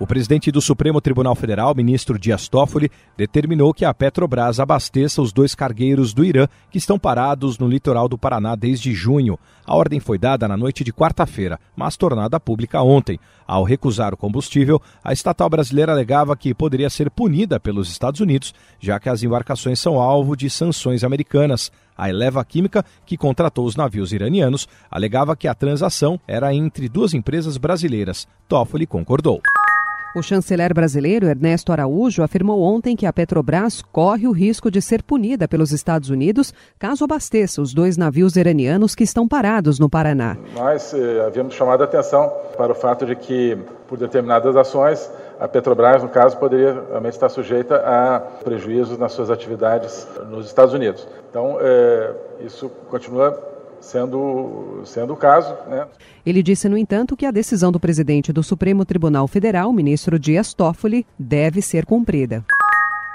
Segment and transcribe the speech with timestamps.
[0.00, 5.32] O presidente do Supremo Tribunal Federal, ministro Dias Toffoli, determinou que a Petrobras abasteça os
[5.32, 9.36] dois cargueiros do Irã que estão parados no litoral do Paraná desde junho.
[9.66, 13.18] A ordem foi dada na noite de quarta-feira, mas tornada pública ontem.
[13.44, 18.54] Ao recusar o combustível, a estatal brasileira alegava que poderia ser punida pelos Estados Unidos,
[18.78, 21.72] já que as embarcações são alvo de sanções americanas.
[21.96, 27.14] A Eleva Química, que contratou os navios iranianos, alegava que a transação era entre duas
[27.14, 28.28] empresas brasileiras.
[28.46, 29.42] Toffoli concordou.
[30.14, 35.02] O chanceler brasileiro Ernesto Araújo afirmou ontem que a Petrobras corre o risco de ser
[35.02, 40.38] punida pelos Estados Unidos caso abasteça os dois navios iranianos que estão parados no Paraná.
[40.54, 45.46] Nós eh, havíamos chamado a atenção para o fato de que, por determinadas ações, a
[45.46, 51.06] Petrobras, no caso, poderia realmente estar sujeita a prejuízos nas suas atividades nos Estados Unidos.
[51.28, 53.38] Então, eh, isso continua
[53.80, 55.54] sendo, sendo o caso.
[55.68, 55.86] Né?
[56.24, 60.54] Ele disse, no entanto, que a decisão do presidente do Supremo Tribunal Federal, ministro Dias
[60.54, 62.44] Toffoli, deve ser cumprida.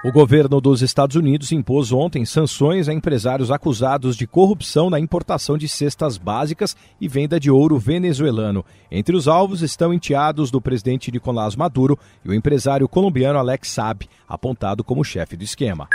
[0.03, 5.57] O governo dos Estados Unidos impôs ontem sanções a empresários acusados de corrupção na importação
[5.57, 8.65] de cestas básicas e venda de ouro venezuelano.
[8.91, 14.05] Entre os alvos estão enteados do presidente Nicolás Maduro e o empresário colombiano Alex Saab,
[14.27, 15.87] apontado como chefe do esquema.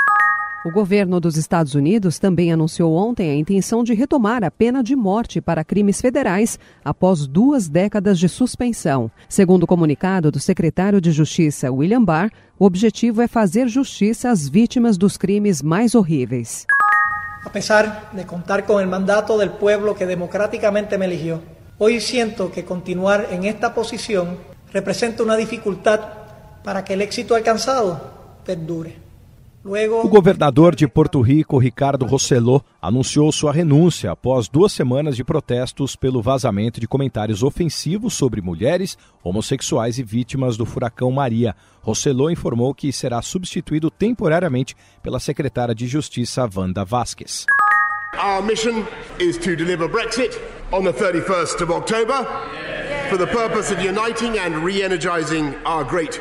[0.64, 4.96] O governo dos Estados Unidos também anunciou ontem a intenção de retomar a pena de
[4.96, 9.08] morte para crimes federais após duas décadas de suspensão.
[9.28, 14.48] Segundo o comunicado do secretário de Justiça, William Barr, o objetivo é fazer justiça às
[14.48, 16.66] vítimas dos crimes mais horríveis.
[17.44, 21.38] A pesar de contar com o mandato do povo que democraticamente me eligió,
[21.78, 24.36] hoje sinto que continuar em esta posição
[24.72, 26.04] representa uma dificuldade
[26.64, 27.98] para que o êxito alcançado
[28.44, 29.07] perdure.
[29.64, 35.96] O governador de Porto Rico, Ricardo Rosselló, anunciou sua renúncia após duas semanas de protestos
[35.96, 41.56] pelo vazamento de comentários ofensivos sobre mulheres, homossexuais e vítimas do furacão Maria.
[41.82, 47.44] Rosselló informou que será substituído temporariamente pela secretária de Justiça, Wanda Vasquez.
[48.14, 48.84] Our mission
[49.18, 50.38] is to deliver Brexit
[50.72, 52.26] on the 31st of October
[53.10, 56.20] for the purpose of uniting and re-energizing our great.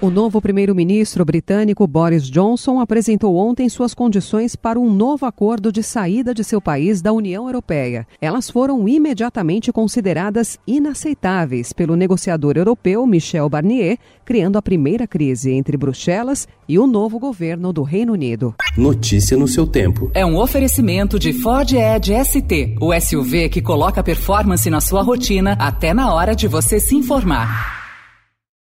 [0.00, 5.82] O novo primeiro-ministro britânico Boris Johnson apresentou ontem suas condições para um novo acordo de
[5.82, 8.06] saída de seu país da União Europeia.
[8.20, 15.76] Elas foram imediatamente consideradas inaceitáveis pelo negociador europeu Michel Barnier, criando a primeira crise entre
[15.76, 18.54] Bruxelas e o novo governo do Reino Unido.
[18.76, 20.08] Notícia no seu tempo.
[20.14, 25.56] É um oferecimento de Ford Edge ST, o SUV que coloca performance na sua rotina
[25.58, 27.83] até na hora de você se informar.